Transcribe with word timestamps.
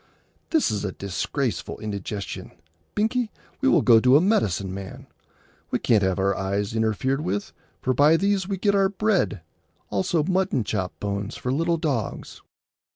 "This 0.49 0.71
is 0.71 0.81
disgraceful 0.97 1.77
indigestion. 1.77 2.53
Binkie, 2.95 3.29
we 3.61 3.69
will 3.69 3.83
go 3.83 3.99
to 3.99 4.17
a 4.17 4.19
medicine 4.19 4.73
man. 4.73 5.05
We 5.69 5.77
can't 5.77 6.01
have 6.01 6.17
our 6.17 6.35
eyes 6.35 6.75
interfered 6.75 7.21
with, 7.21 7.53
for 7.83 7.93
by 7.93 8.17
these 8.17 8.47
we 8.47 8.57
get 8.57 8.73
our 8.73 8.89
bread; 8.89 9.41
also 9.91 10.23
mutton 10.23 10.63
chop 10.63 10.99
bones 10.99 11.35
for 11.37 11.51
little 11.53 11.77
dogs." 11.77 12.41